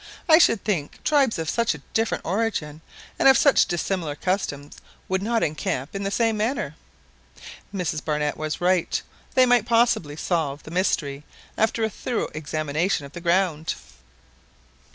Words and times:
I 0.27 0.39
should 0.39 0.63
think 0.63 0.97
tribes 1.03 1.37
of 1.37 1.47
such 1.47 1.75
a 1.75 1.81
different 1.93 2.25
origin, 2.25 2.81
and 3.19 3.27
of 3.29 3.37
such 3.37 3.67
dissimilar 3.67 4.15
customs, 4.15 4.77
would 5.07 5.21
not 5.21 5.43
encamp 5.43 5.93
in 5.95 6.01
the 6.01 6.09
same 6.09 6.37
manner." 6.37 6.73
Mrs 7.71 8.03
Barnett 8.03 8.35
was 8.35 8.59
right; 8.59 8.99
they 9.35 9.45
might 9.45 9.67
possibly 9.67 10.15
solve 10.15 10.63
the 10.63 10.71
mystery 10.71 11.23
after 11.55 11.83
a 11.83 11.87
thorough 11.91 12.29
examination 12.33 13.05
of 13.05 13.11
the 13.13 13.21
ground. 13.21 13.75